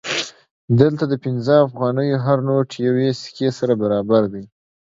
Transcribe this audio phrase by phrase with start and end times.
[0.79, 4.43] دلته د پنځه افغانیو هر نوټ یوې سکې سره برابر دی